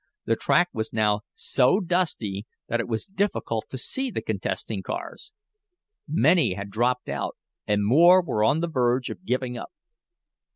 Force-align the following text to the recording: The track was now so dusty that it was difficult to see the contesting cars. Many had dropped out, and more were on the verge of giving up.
The 0.25 0.35
track 0.35 0.69
was 0.73 0.91
now 0.91 1.21
so 1.35 1.79
dusty 1.79 2.47
that 2.67 2.79
it 2.79 2.87
was 2.87 3.05
difficult 3.05 3.65
to 3.69 3.77
see 3.77 4.09
the 4.09 4.23
contesting 4.23 4.81
cars. 4.81 5.31
Many 6.07 6.55
had 6.55 6.71
dropped 6.71 7.07
out, 7.07 7.37
and 7.67 7.85
more 7.85 8.23
were 8.25 8.43
on 8.43 8.61
the 8.61 8.67
verge 8.67 9.11
of 9.11 9.25
giving 9.25 9.59
up. 9.59 9.71